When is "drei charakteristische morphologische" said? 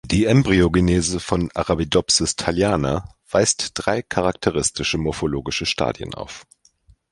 3.75-5.67